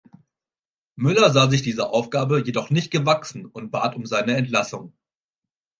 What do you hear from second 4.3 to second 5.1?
Entlassung.